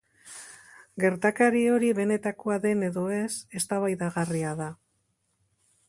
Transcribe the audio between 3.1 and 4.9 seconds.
ez, eztabaidagarria da.